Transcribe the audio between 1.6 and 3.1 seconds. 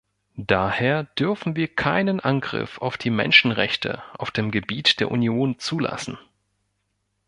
keinen Angriff auf